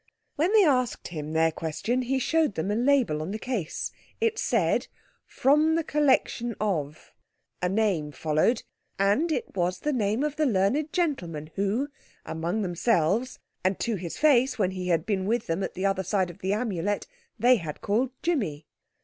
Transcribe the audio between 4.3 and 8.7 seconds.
said, "From the collection of—." A name followed,